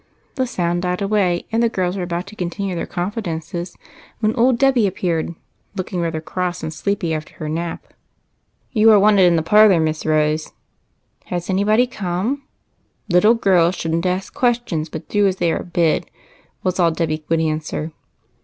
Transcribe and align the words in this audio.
The 0.33 0.47
sound 0.47 0.81
died 0.81 0.99
away, 1.03 1.45
and 1.51 1.61
the 1.61 1.69
girls 1.69 1.95
were 1.95 2.01
about 2.01 2.25
to 2.25 2.35
continue 2.35 2.73
their 2.73 2.87
confidences 2.87 3.77
when 4.19 4.35
old 4.35 4.57
Debby 4.57 4.87
appeared, 4.87 5.35
looking 5.75 6.01
rather 6.01 6.19
cross 6.19 6.63
and 6.63 6.73
sleepy 6.73 7.13
after 7.13 7.35
her 7.35 7.47
nap." 7.47 7.85
You 8.73 8.89
are 8.91 8.99
wanted 8.99 9.27
in 9.27 9.35
the 9.35 9.43
parlor, 9.43 9.79
Miss 9.79 10.03
Rose."" 10.03 10.53
Has 11.25 11.51
anybody 11.51 11.85
come?"" 11.85 12.41
Little 13.13 13.35
girls 13.35 13.75
should 13.75 13.93
n't 13.93 14.07
ask 14.07 14.33
questions, 14.33 14.89
but 14.89 15.07
do 15.07 15.27
as 15.27 15.35
they 15.35 15.51
are 15.51 15.61
bid," 15.61 16.09
was 16.63 16.79
all 16.79 16.89
Debby 16.89 17.23
would 17.29 17.39
answer. 17.39 17.91